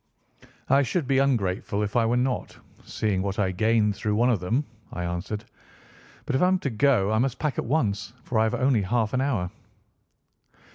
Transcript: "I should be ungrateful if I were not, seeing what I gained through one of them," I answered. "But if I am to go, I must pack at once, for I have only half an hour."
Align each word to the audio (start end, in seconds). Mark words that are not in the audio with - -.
"I 0.67 0.81
should 0.81 1.05
be 1.05 1.19
ungrateful 1.19 1.83
if 1.83 1.95
I 1.95 2.07
were 2.07 2.17
not, 2.17 2.57
seeing 2.83 3.21
what 3.21 3.37
I 3.37 3.51
gained 3.51 3.95
through 3.95 4.15
one 4.15 4.31
of 4.31 4.39
them," 4.39 4.65
I 4.91 5.03
answered. 5.03 5.45
"But 6.25 6.35
if 6.35 6.41
I 6.41 6.47
am 6.47 6.57
to 6.61 6.71
go, 6.71 7.11
I 7.11 7.19
must 7.19 7.37
pack 7.37 7.59
at 7.59 7.65
once, 7.65 8.11
for 8.23 8.39
I 8.39 8.43
have 8.45 8.55
only 8.55 8.81
half 8.81 9.13
an 9.13 9.21
hour." 9.21 9.51